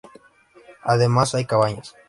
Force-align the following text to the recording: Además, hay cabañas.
Además, 0.81 1.35
hay 1.35 1.45
cabañas. 1.45 1.93